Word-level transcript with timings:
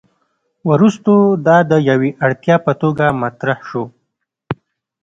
وروسته 0.69 1.11
دا 1.47 1.57
د 1.71 1.73
یوې 1.89 2.11
اړتیا 2.25 2.55
په 2.65 2.71
توګه 2.81 3.05
مطرح 3.21 3.57
شو. 3.69 3.83